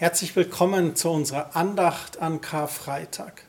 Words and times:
Herzlich 0.00 0.36
willkommen 0.36 0.94
zu 0.94 1.10
unserer 1.10 1.56
Andacht 1.56 2.22
an 2.22 2.40
Karfreitag. 2.40 3.42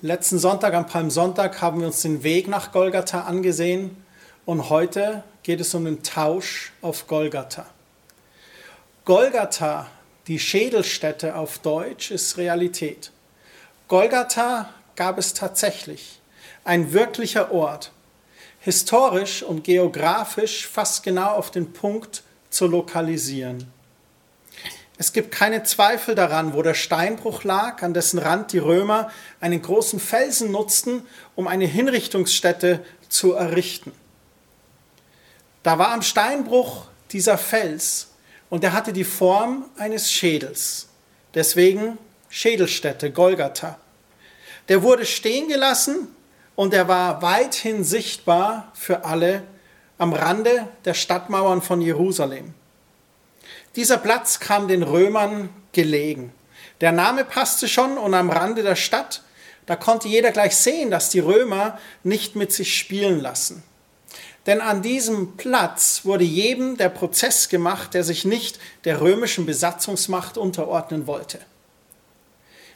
Letzten 0.00 0.40
Sonntag, 0.40 0.74
am 0.74 0.88
Palmsonntag, 0.88 1.62
haben 1.62 1.78
wir 1.78 1.86
uns 1.86 2.02
den 2.02 2.24
Weg 2.24 2.48
nach 2.48 2.72
Golgatha 2.72 3.20
angesehen 3.20 4.02
und 4.46 4.68
heute 4.68 5.22
geht 5.44 5.60
es 5.60 5.72
um 5.76 5.84
den 5.84 6.02
Tausch 6.02 6.72
auf 6.82 7.06
Golgatha. 7.06 7.66
Golgatha, 9.04 9.86
die 10.26 10.40
Schädelstätte 10.40 11.36
auf 11.36 11.60
Deutsch, 11.60 12.10
ist 12.10 12.36
Realität. 12.36 13.12
Golgatha 13.86 14.70
gab 14.96 15.18
es 15.18 15.34
tatsächlich, 15.34 16.20
ein 16.64 16.92
wirklicher 16.92 17.52
Ort, 17.52 17.92
historisch 18.58 19.44
und 19.44 19.62
geografisch 19.62 20.66
fast 20.66 21.04
genau 21.04 21.36
auf 21.36 21.52
den 21.52 21.72
Punkt 21.72 22.24
zu 22.50 22.66
lokalisieren. 22.66 23.77
Es 25.00 25.12
gibt 25.12 25.30
keine 25.30 25.62
Zweifel 25.62 26.16
daran, 26.16 26.54
wo 26.54 26.62
der 26.62 26.74
Steinbruch 26.74 27.44
lag, 27.44 27.82
an 27.82 27.94
dessen 27.94 28.18
Rand 28.18 28.52
die 28.52 28.58
Römer 28.58 29.12
einen 29.40 29.62
großen 29.62 30.00
Felsen 30.00 30.50
nutzten, 30.50 31.06
um 31.36 31.46
eine 31.46 31.66
Hinrichtungsstätte 31.66 32.84
zu 33.08 33.34
errichten. 33.34 33.92
Da 35.62 35.78
war 35.78 35.92
am 35.92 36.02
Steinbruch 36.02 36.86
dieser 37.12 37.38
Fels 37.38 38.08
und 38.50 38.64
er 38.64 38.72
hatte 38.72 38.92
die 38.92 39.04
Form 39.04 39.66
eines 39.76 40.10
Schädels. 40.10 40.88
Deswegen 41.32 41.96
Schädelstätte, 42.28 43.12
Golgatha. 43.12 43.78
Der 44.68 44.82
wurde 44.82 45.06
stehen 45.06 45.48
gelassen 45.48 46.08
und 46.56 46.74
er 46.74 46.88
war 46.88 47.22
weithin 47.22 47.84
sichtbar 47.84 48.72
für 48.74 49.04
alle 49.04 49.44
am 49.96 50.12
Rande 50.12 50.68
der 50.84 50.94
Stadtmauern 50.94 51.62
von 51.62 51.80
Jerusalem. 51.80 52.54
Dieser 53.78 53.98
Platz 53.98 54.40
kam 54.40 54.66
den 54.66 54.82
Römern 54.82 55.50
gelegen. 55.70 56.32
Der 56.80 56.90
Name 56.90 57.24
passte 57.24 57.68
schon 57.68 57.96
und 57.96 58.12
am 58.12 58.28
Rande 58.28 58.64
der 58.64 58.74
Stadt, 58.74 59.22
da 59.66 59.76
konnte 59.76 60.08
jeder 60.08 60.32
gleich 60.32 60.56
sehen, 60.56 60.90
dass 60.90 61.10
die 61.10 61.20
Römer 61.20 61.78
nicht 62.02 62.34
mit 62.34 62.52
sich 62.52 62.76
spielen 62.76 63.20
lassen. 63.20 63.62
Denn 64.46 64.60
an 64.60 64.82
diesem 64.82 65.36
Platz 65.36 66.00
wurde 66.02 66.24
jedem 66.24 66.76
der 66.76 66.88
Prozess 66.88 67.48
gemacht, 67.48 67.94
der 67.94 68.02
sich 68.02 68.24
nicht 68.24 68.58
der 68.82 69.00
römischen 69.00 69.46
Besatzungsmacht 69.46 70.38
unterordnen 70.38 71.06
wollte. 71.06 71.38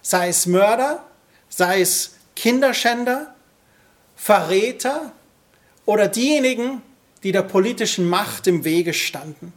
Sei 0.02 0.28
es 0.28 0.46
Mörder, 0.46 1.04
sei 1.48 1.80
es 1.80 2.14
Kinderschänder, 2.36 3.34
Verräter 4.14 5.10
oder 5.84 6.06
diejenigen, 6.06 6.80
die 7.24 7.32
der 7.32 7.42
politischen 7.42 8.08
Macht 8.08 8.46
im 8.46 8.62
Wege 8.62 8.94
standen. 8.94 9.52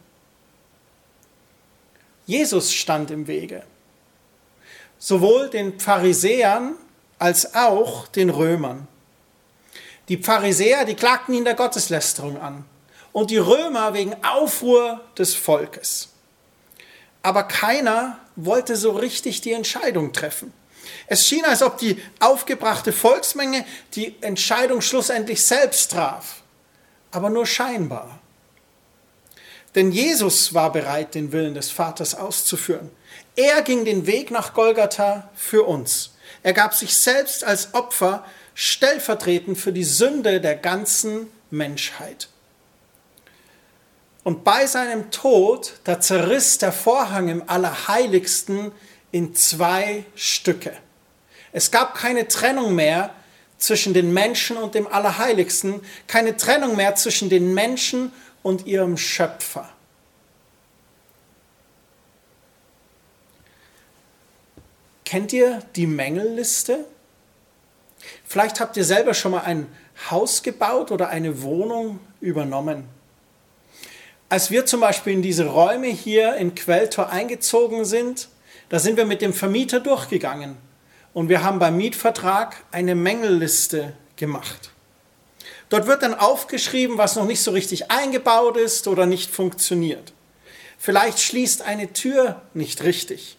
Jesus 2.26 2.72
stand 2.72 3.10
im 3.10 3.26
Wege. 3.26 3.62
Sowohl 4.98 5.48
den 5.48 5.78
Pharisäern 5.78 6.74
als 7.18 7.54
auch 7.54 8.08
den 8.08 8.30
Römern. 8.30 8.88
Die 10.08 10.18
Pharisäer, 10.18 10.84
die 10.84 10.94
klagten 10.94 11.34
ihn 11.34 11.44
der 11.44 11.54
Gotteslästerung 11.54 12.40
an 12.40 12.64
und 13.12 13.30
die 13.30 13.38
Römer 13.38 13.94
wegen 13.94 14.14
Aufruhr 14.24 15.00
des 15.16 15.34
Volkes. 15.34 16.10
Aber 17.22 17.44
keiner 17.44 18.18
wollte 18.36 18.76
so 18.76 18.90
richtig 18.90 19.40
die 19.40 19.52
Entscheidung 19.52 20.12
treffen. 20.12 20.52
Es 21.06 21.26
schien, 21.26 21.44
als 21.44 21.62
ob 21.62 21.78
die 21.78 22.00
aufgebrachte 22.20 22.92
Volksmenge 22.92 23.64
die 23.94 24.14
Entscheidung 24.20 24.80
schlussendlich 24.80 25.44
selbst 25.44 25.92
traf, 25.92 26.42
aber 27.10 27.30
nur 27.30 27.46
scheinbar. 27.46 28.20
Denn 29.76 29.92
Jesus 29.92 30.54
war 30.54 30.72
bereit, 30.72 31.14
den 31.14 31.32
Willen 31.32 31.54
des 31.54 31.70
Vaters 31.70 32.14
auszuführen. 32.14 32.90
Er 33.36 33.60
ging 33.60 33.84
den 33.84 34.06
Weg 34.06 34.30
nach 34.30 34.54
Golgatha 34.54 35.30
für 35.34 35.64
uns. 35.64 36.14
Er 36.42 36.54
gab 36.54 36.74
sich 36.74 36.96
selbst 36.96 37.44
als 37.44 37.74
Opfer 37.74 38.24
stellvertretend 38.54 39.58
für 39.58 39.72
die 39.72 39.84
Sünde 39.84 40.40
der 40.40 40.56
ganzen 40.56 41.30
Menschheit. 41.50 42.28
Und 44.24 44.44
bei 44.44 44.66
seinem 44.66 45.10
Tod, 45.10 45.74
da 45.84 46.00
zerriss 46.00 46.56
der 46.56 46.72
Vorhang 46.72 47.28
im 47.28 47.48
Allerheiligsten 47.48 48.72
in 49.12 49.34
zwei 49.34 50.04
Stücke. 50.14 50.72
Es 51.52 51.70
gab 51.70 51.94
keine 51.94 52.26
Trennung 52.26 52.74
mehr 52.74 53.14
zwischen 53.58 53.94
den 53.94 54.12
Menschen 54.12 54.56
und 54.56 54.74
dem 54.74 54.86
Allerheiligsten, 54.86 55.80
keine 56.06 56.36
Trennung 56.36 56.76
mehr 56.76 56.94
zwischen 56.94 57.28
den 57.28 57.54
Menschen 57.54 58.06
und 58.06 58.12
ihrem 58.66 58.96
Schöpfer. 58.96 59.68
Kennt 65.04 65.32
ihr 65.32 65.62
die 65.74 65.86
Mängelliste? 65.86 66.84
Vielleicht 68.24 68.60
habt 68.60 68.76
ihr 68.76 68.84
selber 68.84 69.14
schon 69.14 69.32
mal 69.32 69.40
ein 69.40 69.66
Haus 70.10 70.42
gebaut 70.42 70.92
oder 70.92 71.08
eine 71.08 71.42
Wohnung 71.42 71.98
übernommen. 72.20 72.84
Als 74.28 74.50
wir 74.50 74.66
zum 74.66 74.80
Beispiel 74.80 75.12
in 75.12 75.22
diese 75.22 75.46
Räume 75.46 75.88
hier 75.88 76.36
in 76.36 76.54
Quelltor 76.54 77.10
eingezogen 77.10 77.84
sind, 77.84 78.28
da 78.68 78.78
sind 78.78 78.96
wir 78.96 79.06
mit 79.06 79.22
dem 79.22 79.32
Vermieter 79.32 79.80
durchgegangen 79.80 80.56
und 81.14 81.28
wir 81.28 81.42
haben 81.42 81.58
beim 81.58 81.76
Mietvertrag 81.76 82.64
eine 82.70 82.94
Mängelliste 82.94 83.92
gemacht. 84.16 84.70
Dort 85.68 85.86
wird 85.86 86.02
dann 86.02 86.14
aufgeschrieben, 86.14 86.98
was 86.98 87.16
noch 87.16 87.24
nicht 87.24 87.42
so 87.42 87.50
richtig 87.50 87.90
eingebaut 87.90 88.56
ist 88.56 88.86
oder 88.86 89.06
nicht 89.06 89.30
funktioniert. 89.30 90.12
Vielleicht 90.78 91.20
schließt 91.20 91.62
eine 91.62 91.92
Tür 91.92 92.42
nicht 92.54 92.84
richtig 92.84 93.36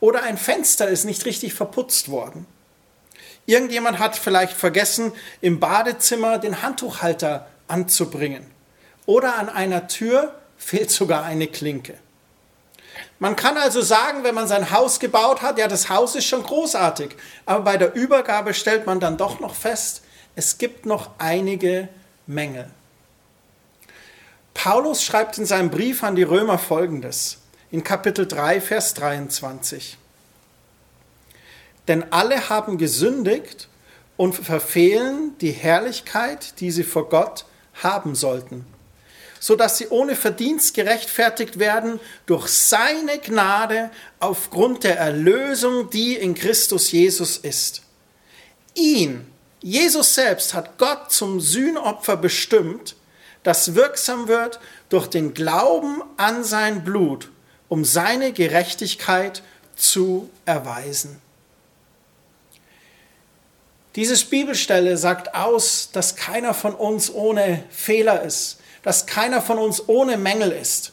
oder 0.00 0.22
ein 0.22 0.38
Fenster 0.38 0.88
ist 0.88 1.04
nicht 1.04 1.24
richtig 1.24 1.54
verputzt 1.54 2.10
worden. 2.10 2.46
Irgendjemand 3.46 3.98
hat 3.98 4.16
vielleicht 4.16 4.52
vergessen, 4.52 5.12
im 5.40 5.58
Badezimmer 5.58 6.38
den 6.38 6.62
Handtuchhalter 6.62 7.48
anzubringen. 7.66 8.46
Oder 9.06 9.36
an 9.36 9.48
einer 9.48 9.88
Tür 9.88 10.34
fehlt 10.58 10.90
sogar 10.90 11.24
eine 11.24 11.46
Klinke. 11.46 11.94
Man 13.18 13.36
kann 13.36 13.56
also 13.56 13.80
sagen, 13.80 14.22
wenn 14.22 14.34
man 14.34 14.46
sein 14.46 14.70
Haus 14.70 15.00
gebaut 15.00 15.42
hat, 15.42 15.58
ja, 15.58 15.66
das 15.66 15.88
Haus 15.88 16.14
ist 16.14 16.26
schon 16.26 16.42
großartig, 16.42 17.16
aber 17.46 17.64
bei 17.64 17.76
der 17.76 17.94
Übergabe 17.94 18.54
stellt 18.54 18.86
man 18.86 19.00
dann 19.00 19.16
doch 19.16 19.40
noch 19.40 19.54
fest, 19.54 20.02
es 20.38 20.56
gibt 20.56 20.86
noch 20.86 21.10
einige 21.18 21.88
Mängel. 22.28 22.70
Paulus 24.54 25.02
schreibt 25.02 25.36
in 25.36 25.46
seinem 25.46 25.68
Brief 25.68 26.04
an 26.04 26.14
die 26.14 26.22
Römer 26.22 26.58
folgendes, 26.58 27.38
in 27.72 27.82
Kapitel 27.82 28.24
3, 28.24 28.60
Vers 28.60 28.94
23. 28.94 29.98
Denn 31.88 32.12
alle 32.12 32.50
haben 32.50 32.78
gesündigt 32.78 33.66
und 34.16 34.32
verfehlen 34.32 35.36
die 35.40 35.50
Herrlichkeit, 35.50 36.60
die 36.60 36.70
sie 36.70 36.84
vor 36.84 37.08
Gott 37.08 37.44
haben 37.82 38.14
sollten, 38.14 38.64
so 39.40 39.56
dass 39.56 39.76
sie 39.76 39.88
ohne 39.88 40.14
Verdienst 40.14 40.72
gerechtfertigt 40.74 41.58
werden 41.58 41.98
durch 42.26 42.46
seine 42.46 43.18
Gnade 43.18 43.90
aufgrund 44.20 44.84
der 44.84 45.00
Erlösung, 45.00 45.90
die 45.90 46.14
in 46.14 46.36
Christus 46.36 46.92
Jesus 46.92 47.38
ist. 47.38 47.82
Ihn, 48.74 49.26
Jesus 49.60 50.14
selbst 50.14 50.54
hat 50.54 50.78
Gott 50.78 51.10
zum 51.10 51.40
Sühnopfer 51.40 52.16
bestimmt, 52.16 52.94
das 53.42 53.74
wirksam 53.74 54.28
wird 54.28 54.60
durch 54.88 55.06
den 55.06 55.34
Glauben 55.34 56.02
an 56.16 56.44
sein 56.44 56.84
Blut, 56.84 57.30
um 57.68 57.84
seine 57.84 58.32
Gerechtigkeit 58.32 59.42
zu 59.76 60.30
erweisen. 60.44 61.20
Diese 63.96 64.24
Bibelstelle 64.26 64.96
sagt 64.96 65.34
aus, 65.34 65.90
dass 65.92 66.14
keiner 66.14 66.54
von 66.54 66.74
uns 66.74 67.12
ohne 67.12 67.64
Fehler 67.70 68.22
ist, 68.22 68.58
dass 68.82 69.06
keiner 69.06 69.42
von 69.42 69.58
uns 69.58 69.88
ohne 69.88 70.16
Mängel 70.16 70.52
ist, 70.52 70.92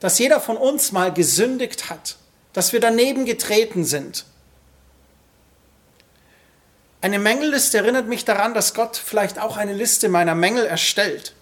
dass 0.00 0.18
jeder 0.18 0.40
von 0.40 0.56
uns 0.56 0.90
mal 0.90 1.12
gesündigt 1.12 1.88
hat, 1.88 2.16
dass 2.52 2.72
wir 2.72 2.80
daneben 2.80 3.26
getreten 3.26 3.84
sind 3.84 4.24
eine 7.02 7.18
Mängelliste 7.18 7.78
erinnert 7.78 8.06
mich 8.06 8.24
daran, 8.24 8.54
dass 8.54 8.74
Gott 8.74 8.96
vielleicht 8.96 9.38
auch 9.38 9.56
eine 9.56 9.74
Liste 9.74 10.08
meiner 10.08 10.36
Mängel 10.36 10.64
erstellt. 10.64 11.34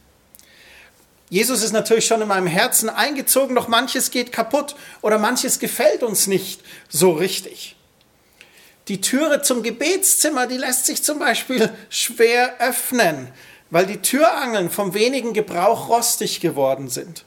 Jesus 1.29 1.63
ist 1.63 1.73
natürlich 1.73 2.07
schon 2.07 2.23
in 2.23 2.29
meinem 2.29 2.47
Herzen 2.47 2.89
eingezogen, 2.89 3.55
doch 3.55 3.69
manches 3.69 4.11
geht 4.11 4.33
kaputt 4.33 4.75
oder 5.03 5.19
manches 5.19 5.61
gefällt 5.61 6.03
uns 6.03 6.27
nicht 6.27 6.63
so 6.89 7.13
richtig. 7.13 7.77
Die 8.89 9.01
Türe 9.01 9.43
zum 9.43 9.63
Gebetszimmer, 9.63 10.47
die 10.47 10.57
lässt 10.57 10.87
sich 10.87 11.05
zum 11.05 11.19
Beispiel 11.19 11.71
schwer 11.91 12.59
öffnen, 12.59 13.31
weil 13.69 13.87
die 13.87 13.99
Türangeln 14.03 14.71
vom 14.71 14.95
wenigen 14.95 15.35
Gebrauch 15.35 15.89
rostig 15.91 16.41
geworden 16.41 16.89
sind. 16.89 17.25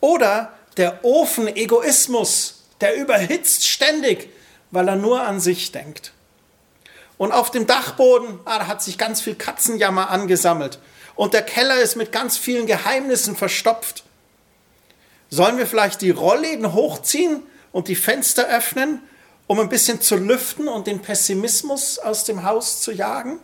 Oder 0.00 0.52
der 0.76 1.04
Ofen 1.04 1.46
Egoismus, 1.46 2.64
der 2.80 2.96
überhitzt 2.96 3.66
ständig, 3.66 4.30
weil 4.72 4.88
er 4.88 4.96
nur 4.96 5.22
an 5.22 5.40
sich 5.40 5.72
denkt. 5.72 6.12
Und 7.18 7.32
auf 7.32 7.50
dem 7.50 7.66
Dachboden, 7.66 8.38
ah, 8.44 8.60
da 8.60 8.66
hat 8.68 8.82
sich 8.82 8.96
ganz 8.96 9.20
viel 9.20 9.34
Katzenjammer 9.34 10.10
angesammelt. 10.10 10.78
Und 11.16 11.34
der 11.34 11.42
Keller 11.42 11.80
ist 11.80 11.96
mit 11.96 12.12
ganz 12.12 12.38
vielen 12.38 12.66
Geheimnissen 12.66 13.36
verstopft. 13.36 14.04
Sollen 15.30 15.58
wir 15.58 15.66
vielleicht 15.66 16.00
die 16.00 16.10
Rollläden 16.10 16.72
hochziehen 16.72 17.42
und 17.72 17.88
die 17.88 17.96
Fenster 17.96 18.46
öffnen, 18.48 19.02
um 19.48 19.58
ein 19.58 19.68
bisschen 19.68 20.00
zu 20.00 20.16
lüften 20.16 20.68
und 20.68 20.86
den 20.86 21.02
Pessimismus 21.02 21.98
aus 21.98 22.24
dem 22.24 22.44
Haus 22.44 22.80
zu 22.80 22.92
jagen? 22.92 23.40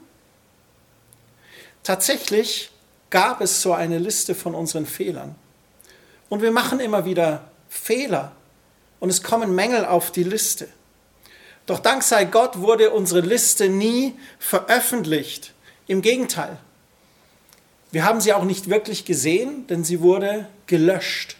Tatsächlich 1.82 2.70
gab 3.10 3.40
es 3.40 3.60
so 3.60 3.74
eine 3.74 3.98
Liste 3.98 4.34
von 4.34 4.54
unseren 4.54 4.86
Fehlern. 4.86 5.34
Und 6.28 6.42
wir 6.42 6.52
machen 6.52 6.80
immer 6.80 7.04
wieder 7.04 7.50
Fehler 7.68 8.32
und 9.00 9.10
es 9.10 9.22
kommen 9.22 9.54
Mängel 9.54 9.84
auf 9.84 10.10
die 10.10 10.22
Liste. 10.22 10.68
Doch 11.66 11.78
dank 11.78 12.02
sei 12.02 12.24
Gott 12.24 12.60
wurde 12.60 12.90
unsere 12.90 13.20
Liste 13.20 13.68
nie 13.68 14.14
veröffentlicht. 14.38 15.52
Im 15.86 16.02
Gegenteil. 16.02 16.58
Wir 17.90 18.04
haben 18.04 18.20
sie 18.20 18.32
auch 18.32 18.44
nicht 18.44 18.68
wirklich 18.68 19.04
gesehen, 19.04 19.66
denn 19.66 19.84
sie 19.84 20.00
wurde 20.00 20.48
gelöscht, 20.66 21.36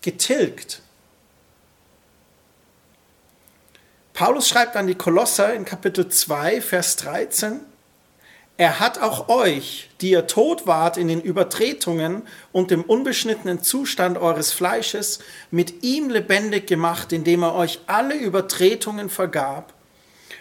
getilgt. 0.00 0.80
Paulus 4.14 4.48
schreibt 4.48 4.76
an 4.76 4.86
die 4.86 4.94
Kolosser 4.94 5.52
in 5.54 5.64
Kapitel 5.64 6.08
2, 6.08 6.60
Vers 6.60 6.96
13, 6.96 7.60
er 8.58 8.80
hat 8.80 8.98
auch 8.98 9.28
euch, 9.28 9.88
die 10.00 10.10
ihr 10.10 10.26
tot 10.26 10.66
wart 10.66 10.96
in 10.96 11.08
den 11.08 11.20
Übertretungen 11.20 12.22
und 12.52 12.70
dem 12.70 12.82
unbeschnittenen 12.82 13.62
Zustand 13.62 14.18
eures 14.18 14.52
Fleisches, 14.52 15.20
mit 15.50 15.82
ihm 15.82 16.10
lebendig 16.10 16.66
gemacht, 16.66 17.12
indem 17.12 17.42
er 17.42 17.54
euch 17.54 17.80
alle 17.86 18.14
Übertretungen 18.14 19.08
vergab. 19.08 19.72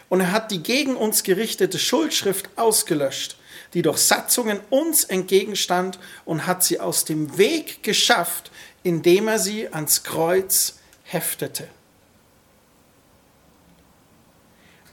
Und 0.09 0.19
er 0.19 0.31
hat 0.33 0.51
die 0.51 0.61
gegen 0.61 0.97
uns 0.97 1.23
gerichtete 1.23 1.79
Schuldschrift 1.79 2.49
ausgelöscht, 2.57 3.37
die 3.73 3.81
durch 3.81 3.99
Satzungen 3.99 4.59
uns 4.69 5.05
entgegenstand, 5.05 5.97
und 6.25 6.45
hat 6.45 6.63
sie 6.63 6.81
aus 6.81 7.05
dem 7.05 7.37
Weg 7.37 7.81
geschafft, 7.81 8.51
indem 8.83 9.29
er 9.29 9.39
sie 9.39 9.69
ans 9.69 10.03
Kreuz 10.03 10.79
heftete. 11.03 11.67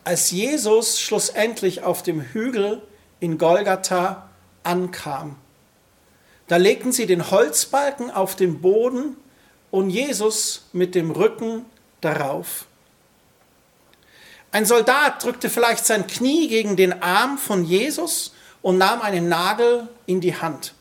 Als 0.05 0.31
Jesus 0.31 1.01
schlussendlich 1.01 1.83
auf 1.83 2.03
dem 2.03 2.23
Hügel 2.23 2.81
in 3.21 3.39
Golgatha 3.39 4.29
ankam. 4.63 5.37
Da 6.47 6.57
legten 6.57 6.93
sie 6.93 7.07
den 7.07 7.31
Holzbalken 7.31 8.11
auf 8.11 8.37
den 8.37 8.61
Boden 8.61 9.17
und 9.71 9.91
Jesus 9.91 10.67
mit 10.73 10.95
dem 10.95 11.11
Rücken 11.11 11.67
darauf. 12.01 12.67
Ein 14.51 14.65
Soldat 14.65 15.23
drückte 15.23 15.51
vielleicht 15.51 15.85
sein 15.85 16.07
Knie 16.07 16.49
gegen 16.49 16.77
den 16.77 17.03
Arm 17.03 17.37
von 17.37 17.65
Jesus 17.65 18.33
und 18.63 18.79
nahm 18.79 19.03
einen 19.03 19.29
Nagel 19.29 19.89
in 20.07 20.21
die 20.21 20.37
Hand. 20.37 20.75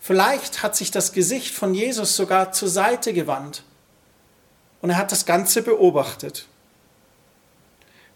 Vielleicht 0.00 0.62
hat 0.62 0.74
sich 0.74 0.90
das 0.90 1.12
Gesicht 1.12 1.54
von 1.54 1.74
Jesus 1.74 2.16
sogar 2.16 2.52
zur 2.52 2.68
Seite 2.68 3.12
gewandt 3.12 3.62
und 4.80 4.90
er 4.90 4.96
hat 4.96 5.12
das 5.12 5.26
Ganze 5.26 5.62
beobachtet. 5.62 6.46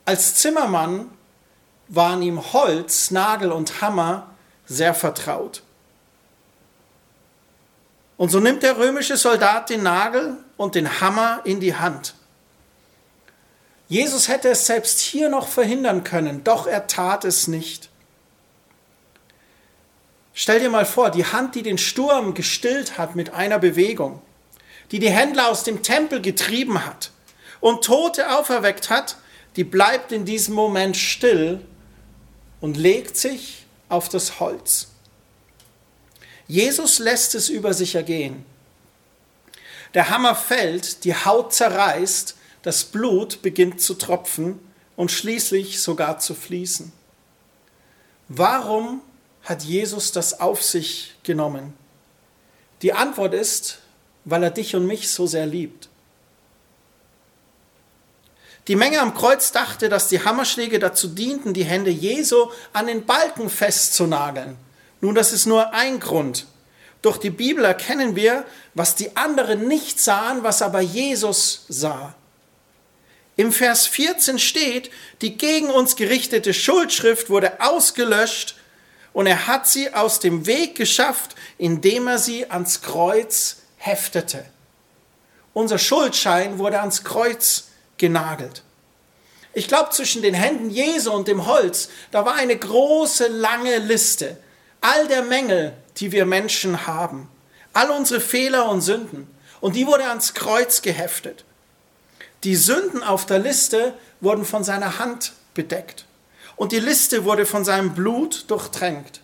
Als 0.05 0.35
Zimmermann 0.35 1.11
waren 1.89 2.23
ihm 2.23 2.53
Holz, 2.53 3.11
Nagel 3.11 3.53
und 3.53 3.81
Hammer 3.81 4.29
sehr 4.67 4.95
vertraut. 4.95 5.63
Und 8.17 8.31
so 8.31 8.41
nimmt 8.41 8.63
der 8.63 8.79
römische 8.79 9.17
Soldat 9.17 9.71
den 9.71 9.83
Nagel 9.83 10.37
und 10.57 10.75
den 10.75 11.01
Hammer 11.01 11.43
in 11.45 11.61
die 11.61 11.75
Hand. 11.75 12.15
Jesus 13.89 14.29
hätte 14.29 14.49
es 14.49 14.67
selbst 14.67 15.01
hier 15.01 15.29
noch 15.29 15.47
verhindern 15.47 16.03
können, 16.03 16.43
doch 16.43 16.67
er 16.67 16.87
tat 16.87 17.25
es 17.25 17.47
nicht. 17.47 17.89
Stell 20.35 20.61
dir 20.61 20.71
mal 20.71 20.85
vor, 20.85 21.11
die 21.11 21.25
Hand, 21.25 21.55
die 21.55 21.63
den 21.63 21.79
Sturm 21.79 22.35
gestillt 22.35 22.99
hat 22.99 23.15
mit 23.15 23.33
einer 23.33 23.59
Bewegung, 23.59 24.21
die 24.91 24.99
die 24.99 25.11
Händler 25.11 25.49
aus 25.49 25.63
dem 25.63 25.83
Tempel 25.83 26.21
getrieben 26.21 26.85
hat 26.85 27.11
und 27.61 27.85
Tote 27.85 28.37
auferweckt 28.37 28.91
hat, 28.91 29.17
die 29.57 29.65
bleibt 29.65 30.13
in 30.13 30.25
diesem 30.25 30.55
Moment 30.55 30.97
still 30.97 31.61
und 32.61 32.77
legt 32.77 33.17
sich 33.17 33.67
auf 33.89 34.09
das 34.09 34.41
Holz. 34.41 34.89
Jesus 36.49 36.99
lässt 36.99 37.35
es 37.35 37.49
über 37.49 37.75
sich 37.75 37.95
ergehen. 37.95 38.45
Der 39.95 40.11
Hammer 40.11 40.35
fällt, 40.35 41.05
die 41.05 41.15
Haut 41.15 41.53
zerreißt, 41.53 42.37
das 42.63 42.85
Blut 42.85 43.43
beginnt 43.43 43.81
zu 43.81 43.95
tropfen 43.95 44.59
und 44.97 45.11
schließlich 45.11 45.81
sogar 45.81 46.19
zu 46.19 46.35
fließen. 46.35 46.93
Warum 48.29 49.01
hat 49.43 49.63
Jesus 49.63 50.13
das 50.13 50.41
auf 50.41 50.63
sich 50.63 51.15
genommen? 51.23 51.75
Die 52.83 52.93
Antwort 52.93 53.35
ist, 53.35 53.79
weil 54.25 54.43
er 54.43 54.51
dich 54.51 54.75
und 54.75 54.87
mich 54.87 55.09
so 55.09 55.27
sehr 55.27 55.47
liebt. 55.47 55.89
Die 58.69 58.77
Menge 58.77 59.01
am 59.01 59.15
Kreuz 59.15 59.53
dachte, 59.53 59.89
dass 59.89 60.09
die 60.09 60.25
Hammerschläge 60.25 60.79
dazu 60.79 61.09
dienten, 61.09 61.55
die 61.55 61.65
Hände 61.65 61.91
Jesu 61.91 62.51
an 62.73 62.89
den 62.89 63.07
Balken 63.07 63.49
festzunageln. 63.49 64.57
Nun, 65.01 65.15
das 65.15 65.33
ist 65.33 65.47
nur 65.47 65.73
ein 65.73 66.01
Grund. 66.01 66.47
Durch 67.01 67.19
die 67.19 67.31
Bibel 67.31 67.65
erkennen 67.65 68.17
wir, 68.17 68.45
was 68.75 68.97
die 68.97 69.17
anderen 69.17 69.69
nicht 69.69 70.01
sahen, 70.01 70.43
was 70.43 70.63
aber 70.63 70.81
Jesus 70.81 71.65
sah. 71.69 72.15
Im 73.37 73.53
Vers 73.53 73.87
14 73.87 74.39
steht, 74.39 74.91
die 75.21 75.37
gegen 75.37 75.71
uns 75.71 75.95
gerichtete 75.95 76.53
Schuldschrift 76.55 77.31
wurde 77.31 77.61
ausgelöscht 77.61 78.57
und 79.13 79.27
er 79.27 79.47
hat 79.47 79.69
sie 79.69 79.95
aus 79.95 80.19
dem 80.19 80.47
Weg 80.47 80.75
geschafft, 80.75 81.37
indem 81.59 82.09
er 82.09 82.19
sie 82.19 82.51
ans 82.51 82.83
Kreuz 82.83 83.59
heftete. 83.77 84.45
Unser 85.53 85.79
Schuldschein 85.79 86.59
wurde 86.59 86.81
ans 86.81 87.05
Kreuz 87.05 87.69
genagelt. 87.99 88.63
Ich 89.53 89.69
glaube, 89.69 89.91
zwischen 89.91 90.21
den 90.21 90.35
Händen 90.35 90.69
Jesu 90.69 91.11
und 91.11 91.29
dem 91.29 91.47
Holz, 91.47 91.89
da 92.11 92.27
war 92.27 92.35
eine 92.35 92.57
große, 92.57 93.29
lange 93.29 93.79
Liste. 93.79 94.37
All 94.83 95.09
der 95.09 95.23
Mängel, 95.23 95.73
die 95.97 96.13
wir 96.13 96.27
Menschen 96.27 96.87
haben. 96.87 97.31
All 97.73 97.91
unsere 97.91 98.21
Fehler 98.21 98.69
und 98.69 98.83
Sünden. 98.83 99.27
Und 99.61 99.75
die 99.75 99.87
wurde 99.87 100.05
ans 100.05 100.35
Kreuz 100.35 100.83
geheftet. 100.83 101.45
Die 102.45 102.55
Sünden 102.55 103.03
auf 103.03 103.25
der 103.25 103.39
Liste 103.39 103.95
wurden 104.21 104.45
von 104.45 104.63
seiner 104.63 104.99
Hand 104.99 105.33
bedeckt. 105.55 106.05
Und 106.57 106.73
die 106.73 106.81
Liste 106.81 107.25
wurde 107.25 107.47
von 107.47 107.65
seinem 107.65 107.95
Blut 107.95 108.45
durchtränkt. 108.49 109.21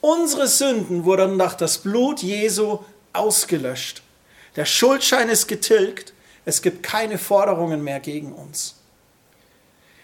Unsere 0.00 0.48
Sünden 0.48 1.04
wurden 1.04 1.38
durch 1.38 1.54
das 1.54 1.78
Blut 1.78 2.20
Jesu 2.20 2.80
ausgelöscht. 3.12 4.02
Der 4.56 4.64
Schuldschein 4.64 5.28
ist 5.28 5.46
getilgt 5.46 6.11
es 6.44 6.62
gibt 6.62 6.82
keine 6.82 7.18
Forderungen 7.18 7.82
mehr 7.82 8.00
gegen 8.00 8.32
uns. 8.32 8.76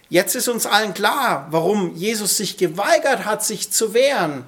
Jetzt 0.09 0.35
ist 0.35 0.49
uns 0.49 0.66
allen 0.66 0.95
klar, 0.95 1.49
warum 1.50 1.95
Jesus 1.95 2.37
sich 2.37 2.57
geweigert 2.57 3.25
hat, 3.25 3.45
sich 3.45 3.71
zu 3.71 3.92
wehren. 3.92 4.45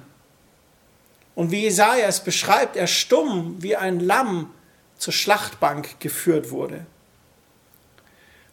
Und 1.35 1.51
wie 1.51 1.61
Jesaja 1.61 2.07
es 2.07 2.21
beschreibt, 2.21 2.75
er 2.75 2.87
stumm 2.87 3.57
wie 3.59 3.75
ein 3.75 3.99
Lamm 3.99 4.51
zur 4.97 5.13
Schlachtbank 5.13 5.99
geführt 5.99 6.51
wurde. 6.51 6.85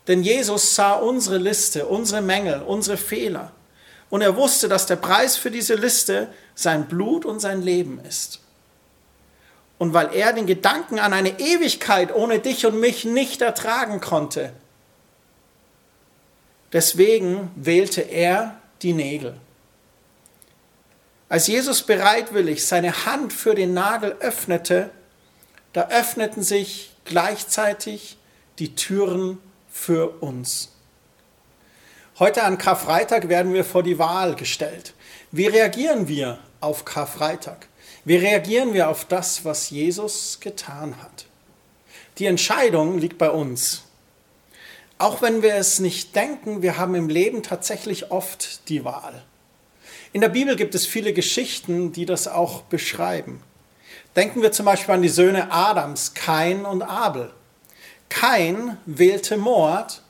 Denn 0.07 0.23
Jesus 0.23 0.75
sah 0.75 0.95
unsere 0.95 1.38
Liste, 1.38 1.87
unsere 1.87 2.23
Mängel, 2.23 2.62
unsere 2.62 2.97
Fehler. 2.97 3.52
Und 4.11 4.23
er 4.23 4.37
wusste, 4.37 4.68
dass 4.68 4.87
der 4.87 4.97
Preis 4.97 5.37
für 5.37 5.50
diese 5.50 5.75
Liste 5.75 6.33
sein 6.54 6.88
Blut 6.88 7.25
und 7.25 7.40
sein 7.40 7.62
Leben 7.62 8.00
ist 8.00 8.40
und 9.79 9.95
weil 9.95 10.15
er 10.15 10.33
den 10.33 10.47
Gedanken 10.47 10.99
an 10.99 11.13
eine 11.13 11.39
Ewigkeit 11.39 12.15
ohne 12.15 12.41
dich 12.41 12.67
und 12.67 12.81
mich 12.81 13.05
nicht 13.05 13.41
ertragen 13.41 14.01
konnte. 14.01 14.53
Deswegen 16.73 17.51
wählte 17.57 18.03
er 18.03 18.61
die 18.83 18.93
Nägel. 18.93 19.35
Als 21.29 21.47
Jesus 21.47 21.83
bereitwillig 21.83 22.67
seine 22.67 23.07
Hand 23.07 23.33
für 23.33 23.55
den 23.55 23.75
Nagel 23.75 24.17
öffnete, 24.21 24.91
da 25.73 25.89
öffneten 25.89 26.43
sich 26.43 26.91
gleichzeitig 27.05 28.19
die 28.59 28.75
Türen 28.75 29.39
für 29.71 30.21
uns. 30.23 30.73
Heute 32.19 32.43
an 32.43 32.59
Karfreitag 32.59 33.29
werden 33.29 33.53
wir 33.53 33.65
vor 33.65 33.83
die 33.83 33.99
Wahl 33.99 34.35
gestellt. 34.35 34.95
Wie 35.31 35.47
reagieren 35.47 36.09
wir 36.09 36.39
auf 36.61 36.85
Karfreitag? 36.85 37.68
Wie 38.09 38.17
reagieren 38.17 38.73
wir 38.73 38.88
auf 38.88 39.05
das, 39.05 39.45
was 39.45 39.69
Jesus 39.69 40.41
getan 40.41 40.95
hat? 41.03 41.27
Die 42.17 42.25
Entscheidung 42.25 42.97
liegt 42.97 43.19
bei 43.19 43.29
uns. 43.29 43.83
Auch 44.97 45.21
wenn 45.21 45.43
wir 45.43 45.57
es 45.57 45.79
nicht 45.79 46.17
denken, 46.17 46.62
wir 46.62 46.79
haben 46.79 46.95
im 46.95 47.11
Leben 47.11 47.43
tatsächlich 47.43 48.11
oft 48.11 48.67
die 48.71 48.83
Wahl. 48.83 49.23
In 50.15 50.23
der 50.23 50.31
Bibel 50.31 50.57
gibt 50.57 50.75
es 50.75 50.87
viele 50.87 51.12
Geschichten, 51.12 51.93
die 51.93 52.07
das 52.07 52.29
auch 52.29 52.62
beschreiben. 52.62 53.43
Denken 54.17 54.41
wir 54.41 54.53
zum 54.53 54.65
Beispiel 54.65 54.95
an 54.95 55.03
die 55.03 55.11
Söhne 55.11 55.53
Adams, 55.53 56.15
Kain 56.15 56.65
und 56.65 56.81
Abel. 56.81 57.31
Kain 58.09 58.79
wählte 58.87 59.37
Mord 59.37 60.00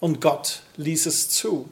und 0.00 0.20
Gott 0.20 0.62
ließ 0.78 1.06
es 1.06 1.28
zu. 1.28 1.70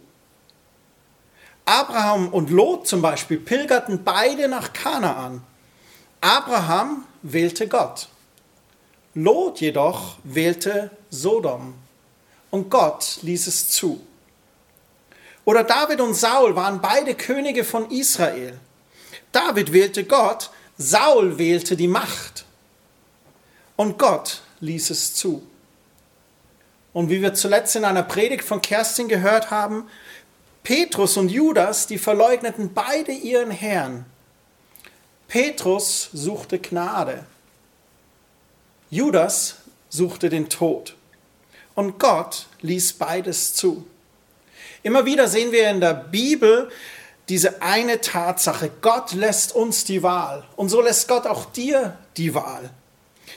Abraham 1.65 2.29
und 2.29 2.51
Lot 2.51 2.87
zum 2.87 3.03
Beispiel 3.03 3.39
pilgerten 3.39 4.05
beide 4.05 4.47
nach 4.47 4.73
Kanaan. 4.73 5.43
Abraham 6.25 7.05
wählte 7.21 7.69
Gott. 7.69 8.09
Lot 9.13 9.61
jedoch 9.61 10.17
wählte 10.25 10.91
Sodom 11.11 11.75
und 12.51 12.71
Gott 12.71 13.19
ließ 13.21 13.47
es 13.47 13.69
zu. 13.69 14.01
Oder 15.45 15.65
David 15.65 16.01
und 16.01 16.15
Saul 16.15 16.57
waren 16.57 16.81
beide 16.81 17.15
Könige 17.15 17.63
von 17.63 17.91
Israel. 17.91 18.59
David 19.33 19.75
wählte 19.75 20.05
Gott, 20.05 20.49
Saul 20.79 21.37
wählte 21.37 21.77
die 21.77 21.89
Macht. 21.89 22.47
Und 23.77 23.99
Gott 23.99 24.41
ließ 24.61 24.89
es 24.89 25.15
zu. 25.15 25.47
Und 26.95 27.11
wie 27.11 27.21
wir 27.21 27.35
zuletzt 27.35 27.77
in 27.77 27.85
einer 27.85 28.03
Predigt 28.03 28.45
von 28.45 28.63
Kerstin 28.63 29.09
gehört 29.09 29.51
haben, 29.51 29.91
Petrus 30.63 31.19
und 31.19 31.29
Judas, 31.29 31.87
die 31.87 31.99
verleugneten 31.99 32.73
beide 32.73 33.13
ihren 33.13 33.51
Herrn. 33.51 34.07
Petrus 35.29 36.11
suchte 36.13 36.59
Gnade. 36.59 37.25
Judas 38.91 39.57
suchte 39.89 40.29
den 40.29 40.49
Tod. 40.49 40.95
Und 41.75 41.99
Gott 41.99 42.47
ließ 42.61 42.95
beides 42.95 43.55
zu. 43.55 43.87
Immer 44.83 45.07
wieder 45.07 45.29
sehen 45.29 45.51
wir 45.51 45.71
in 45.71 45.81
der 45.81 45.95
Bibel 45.95 46.71
diese 47.29 47.63
eine 47.63 48.01
Tatsache. 48.01 48.71
Gott 48.81 49.13
lässt 49.13 49.55
uns 49.55 49.85
die 49.85 50.03
Wahl. 50.03 50.45
Und 50.57 50.69
so 50.69 50.81
lässt 50.81 51.09
Gott 51.09 51.27
auch 51.27 51.47
dir 51.47 51.97
die 52.17 52.35
Wahl. 52.35 52.71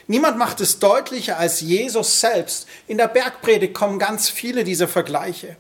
Niemand 0.08 0.38
macht 0.38 0.62
es 0.62 0.80
deutlicher 0.80 1.38
als 1.38 1.62
Jesus 1.62 2.20
selbst. 2.20 2.68
In 2.88 2.98
der 2.98 3.08
Bergpredigt 3.08 3.74
kommen 3.74 4.00
ganz 4.00 4.30
viele 4.30 4.64
dieser 4.64 4.88
Vergleiche. 4.88 5.56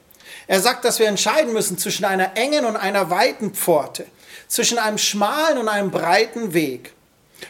Er 0.47 0.61
sagt, 0.61 0.85
dass 0.85 0.99
wir 0.99 1.07
entscheiden 1.07 1.53
müssen 1.53 1.77
zwischen 1.77 2.05
einer 2.05 2.37
engen 2.37 2.65
und 2.65 2.77
einer 2.77 3.09
weiten 3.09 3.53
Pforte, 3.53 4.05
zwischen 4.47 4.77
einem 4.77 4.97
schmalen 4.97 5.57
und 5.57 5.67
einem 5.67 5.91
breiten 5.91 6.53
Weg. 6.53 6.93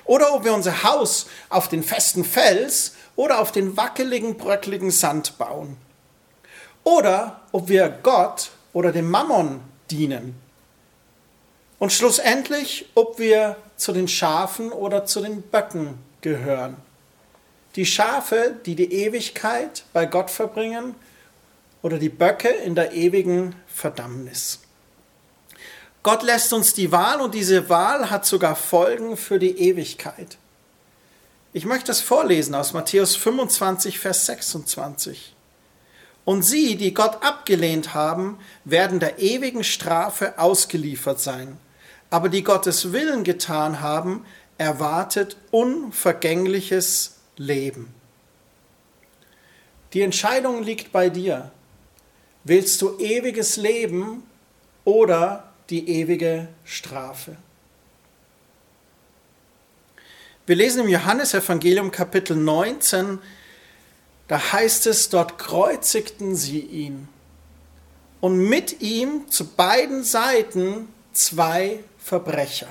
Oder 0.05 0.33
ob 0.33 0.43
wir 0.43 0.53
unser 0.53 0.83
Haus 0.83 1.27
auf 1.49 1.67
den 1.67 1.83
festen 1.83 2.23
Fels 2.23 2.93
oder 3.15 3.39
auf 3.39 3.51
den 3.51 3.77
wackeligen, 3.77 4.37
bröckligen 4.37 4.91
Sand 4.91 5.37
bauen. 5.37 5.77
Oder 6.83 7.41
ob 7.51 7.67
wir 7.67 7.89
Gott 7.89 8.51
oder 8.73 8.91
dem 8.91 9.09
Mammon 9.09 9.61
dienen. 9.89 10.35
Und 11.79 11.93
schlussendlich, 11.93 12.89
ob 12.95 13.19
wir 13.19 13.57
zu 13.75 13.91
den 13.91 14.07
Schafen 14.07 14.71
oder 14.71 15.05
zu 15.05 15.21
den 15.21 15.41
Böcken 15.41 15.99
gehören. 16.21 16.77
Die 17.75 17.85
Schafe, 17.85 18.55
die 18.65 18.75
die 18.75 18.91
Ewigkeit 18.91 19.83
bei 19.93 20.05
Gott 20.05 20.31
verbringen, 20.31 20.95
oder 21.81 21.99
die 21.99 22.09
Böcke 22.09 22.49
in 22.49 22.75
der 22.75 22.93
ewigen 22.93 23.55
Verdammnis. 23.67 24.59
Gott 26.07 26.23
lässt 26.23 26.53
uns 26.53 26.73
die 26.73 26.93
Wahl 26.93 27.19
und 27.19 27.35
diese 27.35 27.67
Wahl 27.67 28.09
hat 28.09 28.25
sogar 28.25 28.55
Folgen 28.55 29.17
für 29.17 29.39
die 29.39 29.59
Ewigkeit. 29.59 30.37
Ich 31.51 31.65
möchte 31.65 31.91
es 31.91 31.99
vorlesen 31.99 32.55
aus 32.55 32.71
Matthäus 32.71 33.17
25, 33.17 33.99
Vers 33.99 34.25
26. 34.27 35.35
Und 36.23 36.43
sie, 36.43 36.77
die 36.77 36.93
Gott 36.93 37.21
abgelehnt 37.21 37.93
haben, 37.93 38.39
werden 38.63 39.01
der 39.01 39.19
ewigen 39.19 39.65
Strafe 39.65 40.39
ausgeliefert 40.39 41.19
sein. 41.19 41.57
Aber 42.09 42.29
die 42.29 42.45
Gottes 42.45 42.93
Willen 42.93 43.25
getan 43.25 43.81
haben, 43.81 44.25
erwartet 44.57 45.35
unvergängliches 45.51 47.17
Leben. 47.35 47.93
Die 49.91 50.03
Entscheidung 50.03 50.63
liegt 50.63 50.93
bei 50.93 51.09
dir. 51.09 51.51
Willst 52.45 52.81
du 52.81 52.97
ewiges 52.97 53.57
Leben 53.57 54.23
oder 54.85 55.46
die 55.69 55.89
ewige 55.89 56.47
Strafe? 56.63 57.37
Wir 60.45 60.55
lesen 60.55 60.81
im 60.83 60.87
Johannesevangelium 60.87 61.91
Kapitel 61.91 62.37
19, 62.37 63.19
da 64.27 64.53
heißt 64.53 64.87
es, 64.87 65.09
dort 65.09 65.37
kreuzigten 65.37 66.35
sie 66.35 66.61
ihn 66.61 67.09
und 68.21 68.37
mit 68.37 68.81
ihm 68.81 69.29
zu 69.29 69.45
beiden 69.45 70.03
Seiten 70.03 70.87
zwei 71.13 71.83
Verbrecher. 71.97 72.69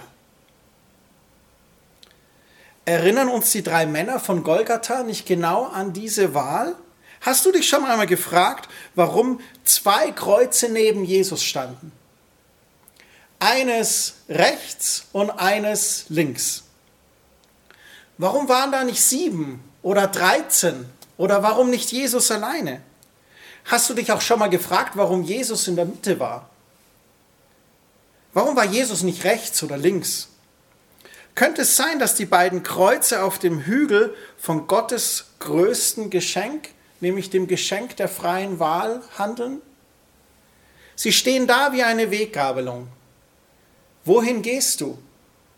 Erinnern 2.87 3.29
uns 3.29 3.51
die 3.51 3.63
drei 3.63 3.85
Männer 3.85 4.21
von 4.21 4.43
Golgatha 4.43 5.03
nicht 5.03 5.27
genau 5.27 5.65
an 5.65 5.93
diese 5.93 6.35
Wahl? 6.35 6.77
Hast 7.21 7.45
du 7.45 7.53
dich 7.53 7.69
schon 7.69 7.85
einmal 7.85 8.07
gefragt, 8.07 8.71
warum 8.95 9.41
zwei 9.65 10.13
Kreuze 10.13 10.69
neben 10.69 11.05
Jesus 11.05 11.43
standen? 11.43 11.93
Eines 13.39 14.15
rechts 14.29 15.07
und 15.13 15.31
eines 15.31 16.07
links. 16.09 16.65
Warum 18.19 18.49
waren 18.49 18.73
da 18.73 18.85
nicht 18.85 19.03
sieben 19.03 19.63
oder 19.83 20.07
dreizehn? 20.07 20.87
Oder 21.19 21.43
warum 21.43 21.71
nicht 21.71 21.93
Jesus 21.93 22.31
alleine? 22.31 22.83
Hast 23.65 23.89
du 23.91 23.95
dich 23.95 24.13
auch 24.13 24.21
schon 24.21 24.39
mal 24.39 24.51
gefragt, 24.51 24.93
warum 24.95 25.23
Jesus 25.23 25.67
in 25.67 25.77
der 25.77 25.87
Mitte 25.87 26.21
war? 26.21 26.49
Warum 28.33 28.55
war 28.55 28.67
Jesus 28.67 29.03
nicht 29.03 29.25
rechts 29.25 29.63
oder 29.63 29.79
links? 29.79 30.29
Könnte 31.35 31.63
es 31.63 31.77
sein, 31.77 31.99
dass 31.99 32.15
die 32.15 32.27
beiden 32.27 32.63
Kreuze 32.63 33.23
auf 33.23 33.39
dem 33.39 33.61
Hügel 33.61 34.15
von 34.39 34.67
Gottes 34.67 35.27
größten 35.39 36.11
Geschenk, 36.11 36.69
nämlich 37.01 37.31
dem 37.31 37.47
Geschenk 37.47 37.97
der 37.97 38.09
freien 38.09 38.59
Wahl, 38.59 39.03
handeln? 39.19 39.61
Sie 40.95 41.13
stehen 41.13 41.47
da 41.47 41.73
wie 41.73 41.83
eine 41.83 42.11
Weggabelung. 42.11 42.89
Wohin 44.07 44.41
gehst 44.41 44.81
du? 44.81 44.97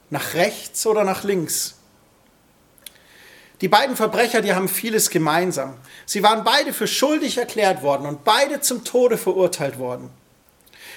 Nach 0.09 0.33
rechts 0.33 0.87
oder 0.87 1.05
nach 1.05 1.23
links? 1.23 1.75
Die 3.61 3.69
beiden 3.69 3.95
Verbrecher, 3.95 4.41
die 4.41 4.55
haben 4.55 4.69
vieles 4.69 5.11
gemeinsam. 5.11 5.75
Sie 6.07 6.23
waren 6.23 6.45
beide 6.45 6.73
für 6.73 6.87
schuldig 6.87 7.37
erklärt 7.37 7.83
worden 7.83 8.07
und 8.07 8.25
beide 8.25 8.61
zum 8.61 8.85
Tode 8.85 9.19
verurteilt 9.19 9.79
worden. 9.79 10.09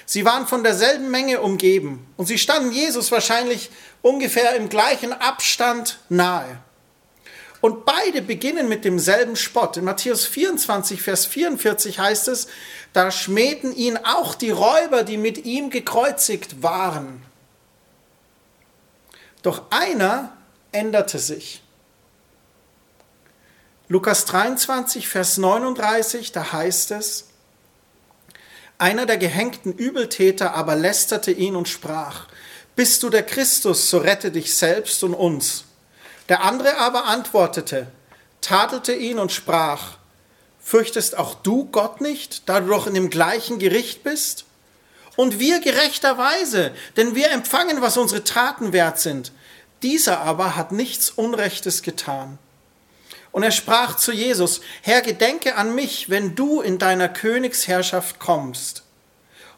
Sie 0.06 0.24
waren 0.24 0.46
von 0.46 0.62
derselben 0.62 1.10
Menge 1.10 1.42
umgeben 1.42 2.06
und 2.16 2.24
sie 2.24 2.38
standen 2.38 2.72
Jesus 2.72 3.12
wahrscheinlich 3.12 3.70
ungefähr 4.00 4.56
im 4.56 4.70
gleichen 4.70 5.12
Abstand 5.12 5.98
nahe. 6.08 6.58
Und 7.60 7.84
beide 7.84 8.22
beginnen 8.22 8.68
mit 8.68 8.84
demselben 8.86 9.36
Spott. 9.36 9.76
In 9.76 9.84
Matthäus 9.84 10.24
24, 10.26 11.02
Vers 11.02 11.26
44 11.26 11.98
heißt 11.98 12.28
es, 12.28 12.48
da 12.94 13.10
schmähten 13.10 13.76
ihn 13.76 13.98
auch 13.98 14.34
die 14.34 14.50
Räuber, 14.50 15.02
die 15.04 15.18
mit 15.18 15.44
ihm 15.44 15.68
gekreuzigt 15.68 16.62
waren. 16.62 17.22
Doch 19.42 19.62
einer 19.70 20.36
änderte 20.70 21.18
sich. 21.18 21.62
Lukas 23.88 24.24
23, 24.24 25.08
Vers 25.08 25.36
39, 25.36 26.32
da 26.32 26.52
heißt 26.52 26.92
es, 26.92 27.28
einer 28.78 29.06
der 29.06 29.18
gehängten 29.18 29.72
Übeltäter 29.72 30.54
aber 30.54 30.74
lästerte 30.74 31.30
ihn 31.30 31.56
und 31.56 31.68
sprach, 31.68 32.26
Bist 32.74 33.02
du 33.02 33.10
der 33.10 33.22
Christus, 33.22 33.90
so 33.90 33.98
rette 33.98 34.30
dich 34.32 34.54
selbst 34.56 35.04
und 35.04 35.14
uns. 35.14 35.64
Der 36.28 36.42
andere 36.42 36.78
aber 36.78 37.04
antwortete, 37.04 37.88
tadelte 38.40 38.94
ihn 38.94 39.18
und 39.18 39.30
sprach, 39.30 39.98
Fürchtest 40.60 41.18
auch 41.18 41.34
du 41.34 41.66
Gott 41.66 42.00
nicht, 42.00 42.48
da 42.48 42.60
du 42.60 42.68
doch 42.68 42.86
in 42.86 42.94
dem 42.94 43.10
gleichen 43.10 43.58
Gericht 43.58 44.02
bist? 44.04 44.46
Und 45.16 45.38
wir 45.38 45.60
gerechterweise, 45.60 46.72
denn 46.96 47.14
wir 47.14 47.30
empfangen, 47.30 47.82
was 47.82 47.96
unsere 47.96 48.24
Taten 48.24 48.72
wert 48.72 48.98
sind. 48.98 49.32
Dieser 49.82 50.20
aber 50.20 50.56
hat 50.56 50.72
nichts 50.72 51.10
Unrechtes 51.10 51.82
getan. 51.82 52.38
Und 53.30 53.42
er 53.42 53.50
sprach 53.50 53.96
zu 53.96 54.12
Jesus, 54.12 54.60
Herr, 54.82 55.00
gedenke 55.02 55.56
an 55.56 55.74
mich, 55.74 56.10
wenn 56.10 56.34
du 56.34 56.60
in 56.60 56.78
deiner 56.78 57.08
Königsherrschaft 57.08 58.18
kommst. 58.18 58.84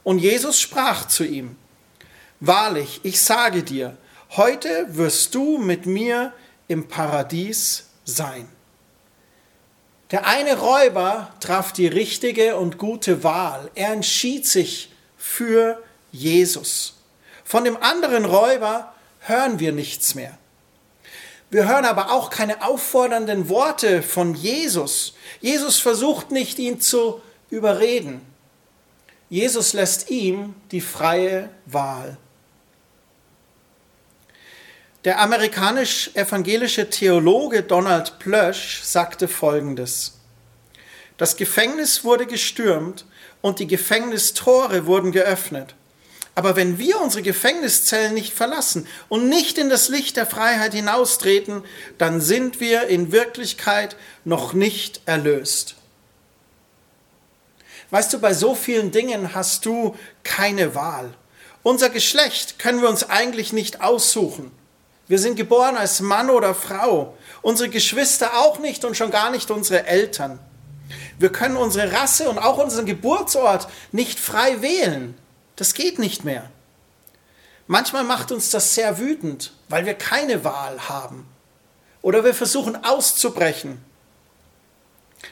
Und 0.05 0.19
Jesus 0.19 0.61
sprach 0.61 1.09
zu 1.09 1.25
ihm, 1.25 1.57
Wahrlich, 2.41 3.01
ich 3.05 3.21
sage 3.21 3.63
dir, 3.63 3.97
heute 4.31 4.87
wirst 4.97 5.35
du 5.35 5.59
mit 5.59 5.87
mir 5.87 6.33
im 6.69 6.89
Paradies 6.89 7.87
sein. 8.05 8.49
Der 10.11 10.27
eine 10.27 10.59
Räuber 10.59 11.33
traf 11.41 11.73
die 11.73 11.87
richtige 11.87 12.57
und 12.57 12.79
gute 12.79 13.25
Wahl. 13.25 13.71
Er 13.75 13.93
entschied 13.93 14.47
sich 14.47 14.91
für 15.25 15.83
Jesus. 16.13 16.95
Von 17.45 17.65
dem 17.65 17.79
anderen 17.83 18.27
Räuber 18.27 18.95
hören 19.21 19.59
wir 19.59 19.73
nichts 19.73 20.15
mehr. 20.15 20.37
Wir 21.51 21.67
hören 21.67 21.87
aber 21.87 22.13
auch 22.13 22.29
keine 22.31 22.63
auffordernden 22.63 23.49
Worte 23.49 24.03
von 24.03 24.35
Jesus. 24.35 25.15
Jesus 25.41 25.79
versucht 25.79 26.31
nicht, 26.31 26.59
ihn 26.59 26.79
zu 26.81 27.23
überreden. 27.49 28.21
Jesus 29.31 29.73
lässt 29.73 30.11
ihm 30.11 30.55
die 30.71 30.83
freie 30.83 31.49
Wahl. 31.65 32.19
Der 35.05 35.21
amerikanisch-evangelische 35.21 36.91
Theologe 36.91 37.63
Donald 37.63 38.19
Plösch 38.19 38.83
sagte 38.83 39.27
Folgendes. 39.27 40.21
Das 41.17 41.37
Gefängnis 41.37 42.05
wurde 42.05 42.27
gestürmt 42.27 43.07
und 43.45 43.59
die 43.59 43.67
Gefängnistore 43.67 44.87
wurden 44.87 45.13
geöffnet. 45.13 45.75
Aber 46.35 46.57
wenn 46.57 46.79
wir 46.79 46.99
unsere 47.03 47.23
Gefängniszellen 47.23 48.15
nicht 48.15 48.33
verlassen 48.33 48.89
und 49.11 49.29
nicht 49.29 49.59
in 49.59 49.69
das 49.69 49.91
Licht 49.91 50.17
der 50.17 50.25
Freiheit 50.25 50.73
hinaustreten, 50.73 51.63
dann 51.99 52.23
sind 52.23 52.59
wir 52.59 52.87
in 52.87 53.13
Wirklichkeit 53.13 53.97
noch 54.25 54.55
nicht 54.55 55.03
erlöst. 55.05 55.75
Weißt 57.91 58.15
du, 58.15 58.19
bei 58.19 58.33
so 58.33 58.55
vielen 58.55 58.93
Dingen 58.93 59.35
hast 59.35 59.67
du 59.67 59.95
keine 60.23 60.75
Wahl. 60.75 61.13
Unser 61.63 61.91
Geschlecht 61.91 62.59
können 62.59 62.81
wir 62.81 62.89
uns 62.89 63.11
eigentlich 63.11 63.53
nicht 63.53 63.83
aussuchen. 63.83 64.53
Wir 65.07 65.19
sind 65.19 65.37
geboren 65.37 65.77
als 65.77 66.01
Mann 66.01 66.31
oder 66.31 66.55
Frau. 66.55 67.15
Unsere 67.43 67.69
Geschwister 67.69 68.39
auch 68.39 68.59
nicht 68.59 68.87
und 68.87 68.97
schon 68.97 69.11
gar 69.11 69.31
nicht 69.31 69.51
unsere 69.51 69.87
Eltern. 69.87 70.39
Wir 71.19 71.31
können 71.31 71.57
unsere 71.57 71.93
Rasse 71.93 72.29
und 72.29 72.39
auch 72.39 72.59
unseren 72.59 72.87
Geburtsort 72.87 73.69
nicht 73.93 74.19
frei 74.19 74.63
wählen. 74.63 75.17
Das 75.57 75.75
geht 75.75 75.99
nicht 75.99 76.25
mehr. 76.25 76.51
Manchmal 77.67 78.05
macht 78.05 78.33
uns 78.33 78.51
das 78.51 78.75
sehr 78.75 78.99
wütend, 78.99 79.53
weil 79.69 79.87
wir 79.87 79.95
keine 79.95 80.45
Wahl 80.45 80.89
haben. 80.89 81.27
Oder 82.03 82.25
wir 82.25 82.35
versuchen 82.35 82.85
auszubrechen. 82.85 83.83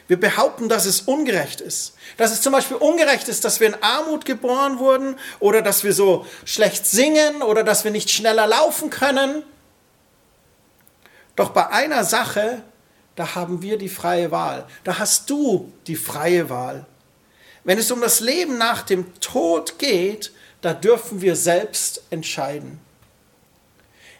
Wir 0.07 0.19
behaupten, 0.19 0.69
dass 0.69 0.85
es 0.85 1.01
ungerecht 1.01 1.61
ist. 1.61 1.93
Dass 2.17 2.31
es 2.31 2.41
zum 2.41 2.51
Beispiel 2.51 2.77
ungerecht 2.77 3.27
ist, 3.27 3.45
dass 3.45 3.59
wir 3.59 3.67
in 3.67 3.83
Armut 3.83 4.25
geboren 4.25 4.79
wurden 4.79 5.17
oder 5.39 5.61
dass 5.61 5.83
wir 5.83 5.93
so 5.93 6.25
schlecht 6.45 6.87
singen 6.87 7.43
oder 7.43 7.63
dass 7.63 7.83
wir 7.83 7.91
nicht 7.91 8.09
schneller 8.09 8.47
laufen 8.47 8.89
können. 8.89 9.43
Doch 11.35 11.49
bei 11.49 11.67
einer 11.69 12.03
Sache, 12.03 12.63
da 13.15 13.35
haben 13.35 13.61
wir 13.61 13.77
die 13.77 13.89
freie 13.89 14.31
Wahl. 14.31 14.65
Da 14.83 14.99
hast 14.99 15.29
du 15.29 15.71
die 15.87 15.95
freie 15.95 16.49
Wahl. 16.49 16.85
Wenn 17.63 17.77
es 17.77 17.91
um 17.91 18.01
das 18.01 18.19
Leben 18.19 18.57
nach 18.57 18.81
dem 18.81 19.19
Tod 19.19 19.79
geht, 19.79 20.31
da 20.61 20.73
dürfen 20.73 21.21
wir 21.21 21.35
selbst 21.35 22.03
entscheiden. 22.09 22.79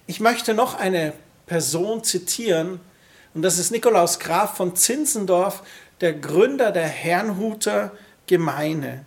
Ich 0.08 0.20
möchte 0.20 0.54
noch 0.54 0.76
eine 0.76 1.14
Person 1.46 2.04
zitieren, 2.04 2.80
und 3.34 3.42
das 3.42 3.58
ist 3.58 3.72
Nikolaus 3.72 4.20
Graf 4.20 4.58
von 4.58 4.76
Zinzendorf, 4.76 5.64
der 6.02 6.14
Gründer 6.14 6.72
der 6.72 6.88
Herrnhuter 6.88 7.92
Gemeine. 8.28 9.06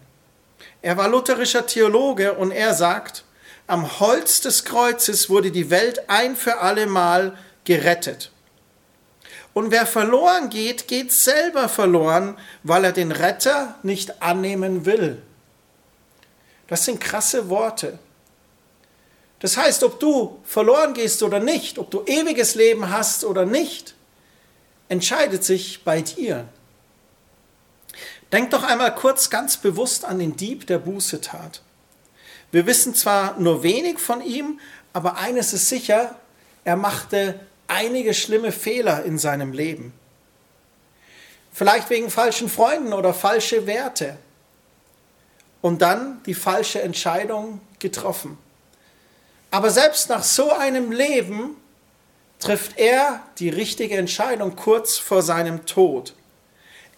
Er 0.82 0.96
war 0.96 1.08
lutherischer 1.08 1.66
Theologe 1.66 2.34
und 2.34 2.50
er 2.50 2.74
sagt, 2.74 3.24
am 3.66 4.00
Holz 4.00 4.40
des 4.40 4.64
Kreuzes 4.64 5.28
wurde 5.28 5.50
die 5.50 5.70
Welt 5.70 6.08
ein 6.08 6.36
für 6.36 6.58
allemal 6.58 7.36
gerettet. 7.64 8.30
Und 9.56 9.70
wer 9.70 9.86
verloren 9.86 10.50
geht, 10.50 10.86
geht 10.86 11.10
selber 11.12 11.70
verloren, 11.70 12.36
weil 12.62 12.84
er 12.84 12.92
den 12.92 13.10
Retter 13.10 13.74
nicht 13.82 14.20
annehmen 14.20 14.84
will. 14.84 15.22
Das 16.66 16.84
sind 16.84 17.00
krasse 17.00 17.48
Worte. 17.48 17.98
Das 19.38 19.56
heißt, 19.56 19.82
ob 19.82 19.98
du 19.98 20.38
verloren 20.44 20.92
gehst 20.92 21.22
oder 21.22 21.40
nicht, 21.40 21.78
ob 21.78 21.90
du 21.90 22.02
ewiges 22.04 22.54
Leben 22.54 22.90
hast 22.90 23.24
oder 23.24 23.46
nicht, 23.46 23.94
entscheidet 24.90 25.42
sich 25.42 25.84
bei 25.84 26.02
dir. 26.02 26.46
Denk 28.32 28.50
doch 28.50 28.62
einmal 28.62 28.94
kurz 28.94 29.30
ganz 29.30 29.56
bewusst 29.56 30.04
an 30.04 30.18
den 30.18 30.36
Dieb, 30.36 30.66
der 30.66 30.80
Buße 30.80 31.22
tat. 31.22 31.62
Wir 32.52 32.66
wissen 32.66 32.94
zwar 32.94 33.40
nur 33.40 33.62
wenig 33.62 34.00
von 34.00 34.20
ihm, 34.20 34.60
aber 34.92 35.16
eines 35.16 35.54
ist 35.54 35.70
sicher, 35.70 36.14
er 36.64 36.76
machte 36.76 37.40
einige 37.68 38.14
schlimme 38.14 38.52
Fehler 38.52 39.04
in 39.04 39.18
seinem 39.18 39.52
Leben. 39.52 39.92
Vielleicht 41.52 41.88
wegen 41.90 42.10
falschen 42.10 42.48
Freunden 42.48 42.92
oder 42.92 43.14
falsche 43.14 43.66
Werte. 43.66 44.18
Und 45.62 45.82
dann 45.82 46.22
die 46.24 46.34
falsche 46.34 46.82
Entscheidung 46.82 47.60
getroffen. 47.78 48.38
Aber 49.50 49.70
selbst 49.70 50.08
nach 50.08 50.22
so 50.22 50.52
einem 50.52 50.92
Leben 50.92 51.56
trifft 52.38 52.78
er 52.78 53.22
die 53.38 53.48
richtige 53.48 53.96
Entscheidung 53.96 54.54
kurz 54.54 54.98
vor 54.98 55.22
seinem 55.22 55.64
Tod. 55.66 56.14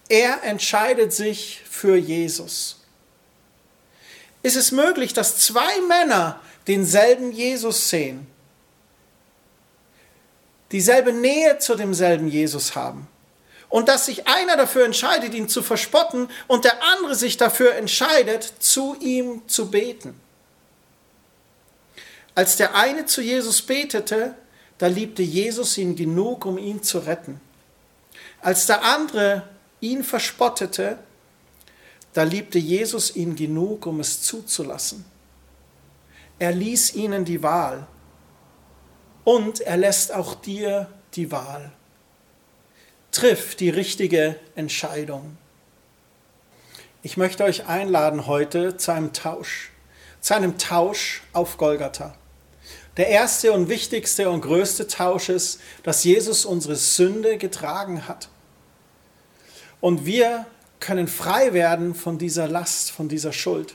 Er 0.08 0.42
entscheidet 0.42 1.12
sich 1.12 1.62
für 1.68 1.96
Jesus. 1.96 2.80
Ist 4.42 4.56
es 4.56 4.72
möglich, 4.72 5.12
dass 5.12 5.38
zwei 5.38 5.80
Männer 5.82 6.40
denselben 6.66 7.32
Jesus 7.32 7.90
sehen? 7.90 8.26
Dieselbe 10.72 11.12
Nähe 11.12 11.58
zu 11.58 11.74
demselben 11.74 12.28
Jesus 12.28 12.74
haben. 12.76 13.06
Und 13.68 13.88
dass 13.88 14.06
sich 14.06 14.26
einer 14.26 14.56
dafür 14.56 14.84
entscheidet, 14.84 15.34
ihn 15.34 15.48
zu 15.48 15.62
verspotten 15.62 16.28
und 16.46 16.64
der 16.64 16.82
andere 16.82 17.14
sich 17.14 17.36
dafür 17.36 17.74
entscheidet, 17.74 18.54
zu 18.58 18.96
ihm 19.00 19.42
zu 19.46 19.70
beten. 19.70 20.18
Als 22.34 22.56
der 22.56 22.74
eine 22.74 23.04
zu 23.04 23.20
Jesus 23.20 23.60
betete, 23.62 24.34
da 24.78 24.86
liebte 24.86 25.22
Jesus 25.22 25.76
ihn 25.76 25.96
genug, 25.96 26.46
um 26.46 26.56
ihn 26.56 26.82
zu 26.82 27.00
retten. 27.00 27.40
Als 28.40 28.66
der 28.66 28.84
andere 28.84 29.42
ihn 29.80 30.04
verspottete, 30.04 30.98
da 32.14 32.22
liebte 32.22 32.58
Jesus 32.58 33.14
ihn 33.16 33.34
genug, 33.34 33.86
um 33.86 34.00
es 34.00 34.22
zuzulassen. 34.22 35.04
Er 36.38 36.52
ließ 36.52 36.94
ihnen 36.94 37.24
die 37.24 37.42
Wahl 37.42 37.86
und 39.28 39.60
er 39.60 39.76
lässt 39.76 40.14
auch 40.14 40.36
dir 40.36 40.88
die 41.12 41.30
Wahl. 41.30 41.70
Triff 43.12 43.56
die 43.56 43.68
richtige 43.68 44.36
Entscheidung. 44.54 45.36
Ich 47.02 47.18
möchte 47.18 47.44
euch 47.44 47.66
einladen 47.66 48.26
heute 48.26 48.78
zu 48.78 48.90
einem 48.90 49.12
Tausch, 49.12 49.70
zu 50.22 50.34
einem 50.34 50.56
Tausch 50.56 51.24
auf 51.34 51.58
Golgatha. 51.58 52.14
Der 52.96 53.08
erste 53.08 53.52
und 53.52 53.68
wichtigste 53.68 54.30
und 54.30 54.40
größte 54.40 54.86
Tausch 54.86 55.28
ist, 55.28 55.60
dass 55.82 56.04
Jesus 56.04 56.46
unsere 56.46 56.76
Sünde 56.76 57.36
getragen 57.36 58.08
hat. 58.08 58.30
Und 59.82 60.06
wir 60.06 60.46
können 60.80 61.06
frei 61.06 61.52
werden 61.52 61.94
von 61.94 62.16
dieser 62.16 62.48
Last, 62.48 62.92
von 62.92 63.10
dieser 63.10 63.34
Schuld, 63.34 63.74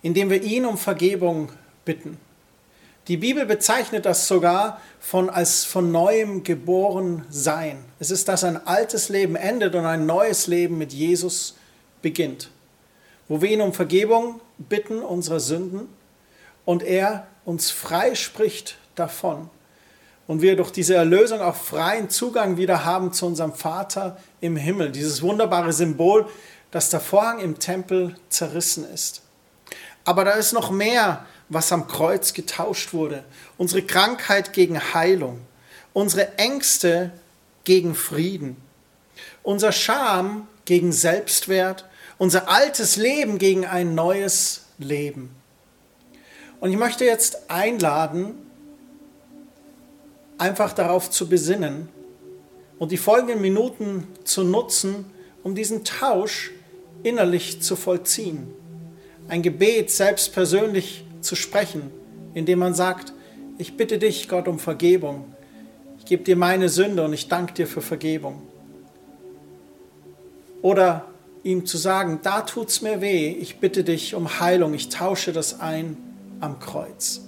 indem 0.00 0.30
wir 0.30 0.42
ihn 0.42 0.64
um 0.64 0.78
Vergebung 0.78 1.52
bitten. 1.84 2.18
Die 3.06 3.18
Bibel 3.18 3.44
bezeichnet 3.44 4.06
das 4.06 4.26
sogar 4.26 4.80
von, 4.98 5.28
als 5.28 5.64
von 5.64 5.92
neuem 5.92 6.42
geboren 6.42 7.26
sein. 7.28 7.84
Es 7.98 8.10
ist, 8.10 8.28
dass 8.28 8.44
ein 8.44 8.66
altes 8.66 9.10
Leben 9.10 9.36
endet 9.36 9.74
und 9.74 9.84
ein 9.84 10.06
neues 10.06 10.46
Leben 10.46 10.78
mit 10.78 10.94
Jesus 10.94 11.56
beginnt. 12.00 12.50
Wo 13.28 13.42
wir 13.42 13.50
ihn 13.50 13.60
um 13.60 13.74
Vergebung 13.74 14.40
bitten 14.56 15.00
unserer 15.00 15.40
Sünden 15.40 15.88
und 16.64 16.82
er 16.82 17.26
uns 17.44 17.70
frei 17.70 18.14
spricht 18.14 18.78
davon. 18.94 19.50
Und 20.26 20.40
wir 20.40 20.56
durch 20.56 20.70
diese 20.70 20.94
Erlösung 20.94 21.42
auch 21.42 21.56
freien 21.56 22.08
Zugang 22.08 22.56
wieder 22.56 22.86
haben 22.86 23.12
zu 23.12 23.26
unserem 23.26 23.52
Vater 23.52 24.16
im 24.40 24.56
Himmel. 24.56 24.90
Dieses 24.90 25.20
wunderbare 25.20 25.74
Symbol, 25.74 26.26
dass 26.70 26.88
der 26.88 27.00
Vorhang 27.00 27.40
im 27.40 27.58
Tempel 27.58 28.16
zerrissen 28.30 28.90
ist. 28.90 29.20
Aber 30.06 30.24
da 30.24 30.32
ist 30.32 30.54
noch 30.54 30.70
mehr 30.70 31.26
was 31.48 31.72
am 31.72 31.88
Kreuz 31.88 32.32
getauscht 32.32 32.92
wurde. 32.92 33.24
Unsere 33.58 33.82
Krankheit 33.82 34.52
gegen 34.52 34.94
Heilung, 34.94 35.40
unsere 35.92 36.38
Ängste 36.38 37.12
gegen 37.64 37.94
Frieden, 37.94 38.56
unser 39.42 39.72
Scham 39.72 40.48
gegen 40.64 40.92
Selbstwert, 40.92 41.84
unser 42.18 42.48
altes 42.48 42.96
Leben 42.96 43.38
gegen 43.38 43.66
ein 43.66 43.94
neues 43.94 44.62
Leben. 44.78 45.30
Und 46.60 46.70
ich 46.70 46.78
möchte 46.78 47.04
jetzt 47.04 47.50
einladen, 47.50 48.34
einfach 50.38 50.72
darauf 50.72 51.10
zu 51.10 51.28
besinnen 51.28 51.88
und 52.78 52.90
die 52.90 52.96
folgenden 52.96 53.40
Minuten 53.40 54.08
zu 54.24 54.42
nutzen, 54.42 55.06
um 55.42 55.54
diesen 55.54 55.84
Tausch 55.84 56.50
innerlich 57.02 57.62
zu 57.62 57.76
vollziehen. 57.76 58.52
Ein 59.28 59.42
Gebet 59.42 59.90
selbst 59.90 60.32
persönlich 60.32 61.03
zu 61.24 61.36
sprechen, 61.36 61.90
indem 62.34 62.58
man 62.60 62.74
sagt, 62.74 63.12
ich 63.58 63.76
bitte 63.76 63.98
dich, 63.98 64.28
Gott, 64.28 64.48
um 64.48 64.58
Vergebung. 64.58 65.34
Ich 65.98 66.04
gebe 66.04 66.22
dir 66.22 66.36
meine 66.36 66.68
Sünde 66.68 67.04
und 67.04 67.12
ich 67.12 67.28
danke 67.28 67.54
dir 67.54 67.66
für 67.66 67.80
Vergebung. 67.80 68.42
Oder 70.62 71.06
ihm 71.42 71.66
zu 71.66 71.76
sagen, 71.76 72.20
da 72.22 72.40
tut's 72.40 72.82
mir 72.82 73.00
weh, 73.00 73.30
ich 73.30 73.58
bitte 73.58 73.84
dich 73.84 74.14
um 74.14 74.40
Heilung, 74.40 74.74
ich 74.74 74.88
tausche 74.88 75.32
das 75.32 75.60
ein 75.60 75.96
am 76.40 76.58
Kreuz. 76.58 77.20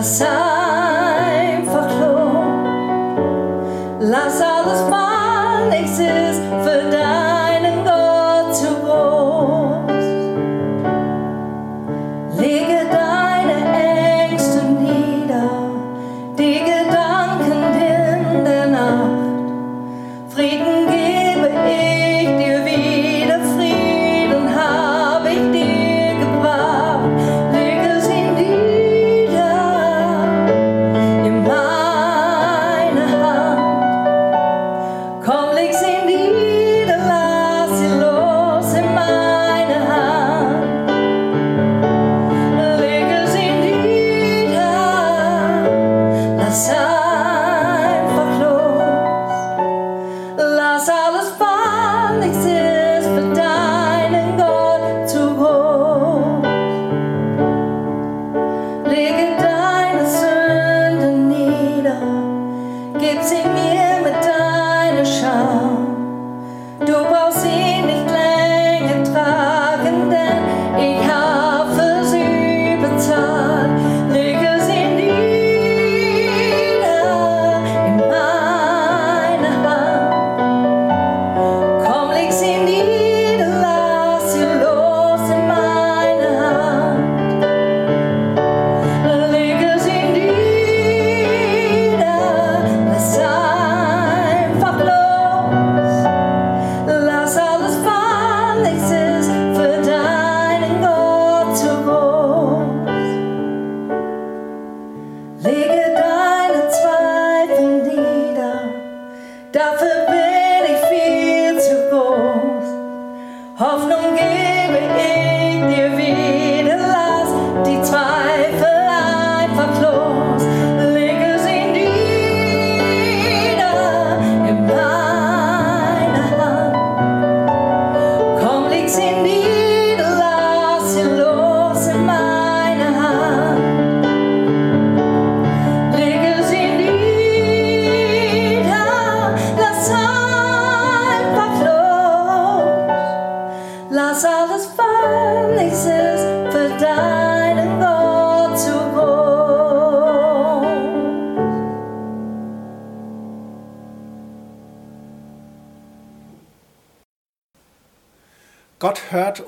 Lass 0.00 0.22
einfach 0.22 0.59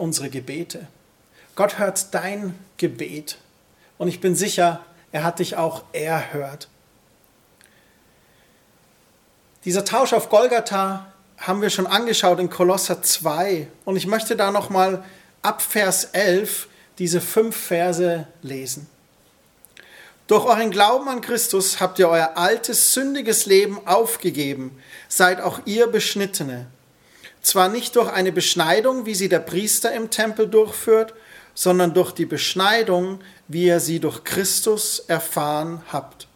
unsere 0.02 0.30
Gebete. 0.30 0.88
Gott 1.54 1.78
hört 1.78 2.12
dein 2.12 2.58
Gebet. 2.76 3.38
Und 3.98 4.08
ich 4.08 4.20
bin 4.20 4.34
sicher, 4.34 4.84
er 5.12 5.22
hat 5.22 5.38
dich 5.38 5.56
auch 5.56 5.84
erhört. 5.92 6.68
Dieser 9.64 9.84
Tausch 9.84 10.12
auf 10.12 10.28
Golgatha 10.28 11.06
haben 11.38 11.62
wir 11.62 11.70
schon 11.70 11.86
angeschaut 11.86 12.40
in 12.40 12.50
Kolosser 12.50 13.00
2. 13.00 13.68
Und 13.84 13.94
ich 13.94 14.08
möchte 14.08 14.34
da 14.34 14.50
nochmal 14.50 15.04
ab 15.40 15.62
Vers 15.62 16.06
11 16.06 16.66
diese 16.98 17.20
fünf 17.20 17.56
Verse 17.56 18.26
lesen. 18.42 18.88
Durch 20.26 20.44
euren 20.46 20.72
Glauben 20.72 21.08
an 21.08 21.20
Christus 21.20 21.78
habt 21.78 22.00
ihr 22.00 22.08
euer 22.08 22.36
altes, 22.36 22.92
sündiges 22.92 23.46
Leben 23.46 23.86
aufgegeben, 23.86 24.82
seid 25.08 25.40
auch 25.40 25.60
ihr 25.64 25.86
Beschnittene. 25.86 26.66
Zwar 27.42 27.68
nicht 27.68 27.96
durch 27.96 28.10
eine 28.10 28.32
Beschneidung, 28.32 29.04
wie 29.04 29.14
sie 29.14 29.28
der 29.28 29.40
Priester 29.40 29.92
im 29.92 30.10
Tempel 30.10 30.48
durchführt, 30.48 31.12
sondern 31.54 31.92
durch 31.92 32.12
die 32.12 32.24
Beschneidung, 32.24 33.20
wie 33.48 33.64
ihr 33.64 33.80
sie 33.80 34.00
durch 34.00 34.24
Christus 34.24 35.00
erfahren 35.00 35.82
habt. 35.92 36.28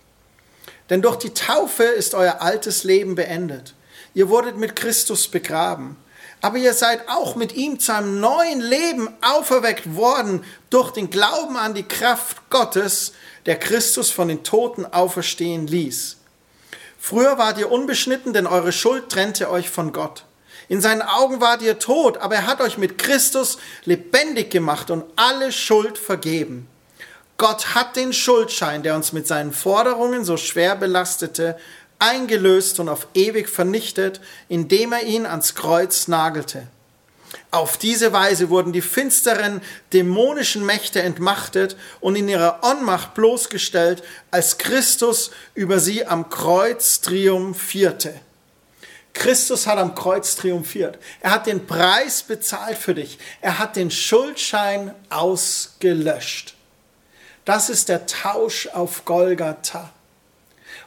Denn 0.91 1.03
durch 1.03 1.17
die 1.17 1.33
Taufe 1.33 1.85
ist 1.85 2.15
euer 2.15 2.43
altes 2.43 2.85
Leben 2.85 3.15
beendet. 3.15 3.75
Ihr 4.15 4.29
wurdet 4.29 4.57
mit 4.57 4.77
Christus 4.77 5.29
begraben. 5.29 5.97
Aber 6.43 6.59
ihr 6.59 6.75
seid 6.75 7.09
auch 7.09 7.35
mit 7.35 7.55
ihm 7.55 7.81
zu 7.81 7.95
einem 7.95 8.21
neuen 8.21 8.61
Leben 8.61 9.09
auferweckt 9.23 9.97
worden 9.97 10.45
durch 10.71 10.91
den 10.91 11.11
Glauben 11.11 11.57
an 11.57 11.75
die 11.75 11.83
Kraft 11.83 12.51
Gottes, 12.51 13.13
der 13.47 13.59
Christus 13.59 14.11
von 14.11 14.29
den 14.29 14.45
Toten 14.45 14.85
auferstehen 14.85 15.67
ließ. 15.67 16.19
Früher 16.99 17.39
wart 17.39 17.59
ihr 17.59 17.71
unbeschnitten, 17.71 18.33
denn 18.33 18.47
eure 18.47 18.73
Schuld 18.73 19.09
trennte 19.09 19.51
euch 19.51 19.71
von 19.71 19.93
Gott. 19.93 20.25
In 20.69 20.81
seinen 20.81 21.03
Augen 21.03 21.41
wart 21.41 21.63
ihr 21.63 21.79
tot, 21.79 22.19
aber 22.19 22.35
er 22.37 22.47
hat 22.47 22.61
euch 22.61 22.77
mit 22.77 22.99
Christus 22.99 23.59
lebendig 23.85 24.51
gemacht 24.51 24.91
und 24.91 25.05
alle 25.15 25.53
Schuld 25.53 25.97
vergeben. 25.97 26.69
Gott 27.39 27.75
hat 27.75 27.97
den 27.97 28.13
Schuldschein, 28.13 28.83
der 28.83 28.97
uns 28.97 29.13
mit 29.13 29.27
seinen 29.27 29.53
Forderungen 29.53 30.25
so 30.25 30.37
schwer 30.37 30.75
belastete, 30.75 31.57
eingelöst 31.99 32.81
und 32.81 32.89
auf 32.89 33.07
ewig 33.15 33.49
vernichtet, 33.49 34.21
indem 34.49 34.93
er 34.93 35.05
ihn 35.05 35.27
ans 35.27 35.55
Kreuz 35.55 36.09
nagelte. 36.09 36.67
Auf 37.51 37.77
diese 37.77 38.13
Weise 38.13 38.51
wurden 38.51 38.73
die 38.73 38.83
finsteren 38.83 39.61
dämonischen 39.93 40.65
Mächte 40.65 41.03
entmachtet 41.03 41.77
und 42.01 42.17
in 42.17 42.29
ihrer 42.29 42.61
Ohnmacht 42.63 43.15
bloßgestellt, 43.15 44.03
als 44.31 44.59
Christus 44.59 45.31
über 45.55 45.79
sie 45.79 46.07
am 46.07 46.29
Kreuz 46.29 47.01
triumphierte. 47.01 48.15
Christus 49.17 49.67
hat 49.67 49.79
am 49.79 49.95
Kreuz 49.95 50.37
triumphiert. 50.37 50.99
Er 51.21 51.31
hat 51.33 51.47
den 51.47 51.67
Preis 51.67 52.23
bezahlt 52.23 52.79
für 52.79 52.95
dich. 52.95 53.19
Er 53.41 53.59
hat 53.59 53.77
den 53.77 53.91
Schuldschein 53.91 54.95
ausgelöscht. 55.11 56.55
Das 57.45 57.71
ist 57.71 57.89
der 57.89 58.07
Tausch 58.07 58.69
auf 58.69 59.05
Golgatha. 59.05 59.91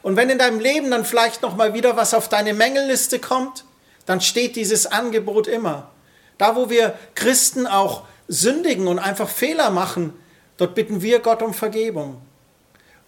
Und 0.02 0.16
wenn 0.16 0.30
in 0.30 0.38
deinem 0.38 0.60
Leben 0.60 0.90
dann 0.90 1.04
vielleicht 1.04 1.42
noch 1.42 1.56
mal 1.56 1.74
wieder 1.74 1.96
was 1.96 2.14
auf 2.14 2.28
deine 2.28 2.54
Mängelliste 2.54 3.18
kommt, 3.18 3.64
dann 4.06 4.20
steht 4.20 4.56
dieses 4.56 4.86
Angebot 4.86 5.46
immer. 5.46 5.90
Da, 6.38 6.56
wo 6.56 6.70
wir 6.70 6.98
Christen 7.14 7.66
auch 7.66 8.04
sündigen 8.28 8.88
und 8.88 8.98
einfach 8.98 9.28
Fehler 9.28 9.70
machen, 9.70 10.14
dort 10.56 10.74
bitten 10.74 11.02
wir 11.02 11.18
Gott 11.18 11.42
um 11.42 11.52
Vergebung. 11.52 12.22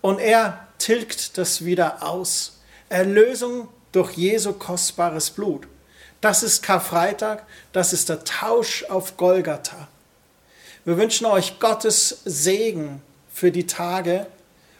Und 0.01 0.19
er 0.19 0.67
tilgt 0.79 1.39
das 1.39 1.65
wieder 1.65 2.03
aus. 2.03 2.61
Erlösung 2.89 3.69
durch 3.93 4.13
Jesu 4.13 4.53
kostbares 4.55 5.31
Blut. 5.31 5.69
Das 6.21 6.43
ist 6.43 6.63
Karfreitag, 6.63 7.45
das 7.73 7.93
ist 7.93 8.09
der 8.09 8.25
Tausch 8.25 8.85
auf 8.85 9.17
Golgatha. 9.17 9.89
Wir 10.85 10.97
wünschen 10.97 11.27
euch 11.27 11.61
Gottes 11.61 12.23
Segen 12.25 13.03
für 13.33 13.53
die 13.53 13.67
Tage 13.67 14.27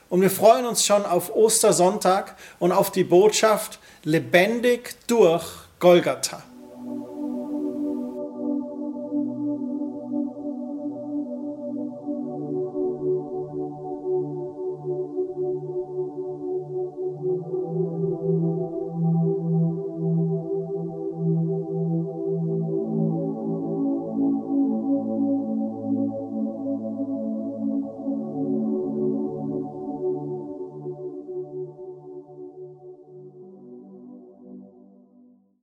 und 0.09 0.21
wir 0.21 0.31
freuen 0.31 0.67
uns 0.67 0.85
schon 0.85 1.07
auf 1.07 1.35
Ostersonntag 1.35 2.37
und 2.59 2.73
auf 2.73 2.91
die 2.91 3.05
Botschaft 3.05 3.79
lebendig 4.05 4.97
durch 5.07 5.45
Golgatha. 5.79 6.43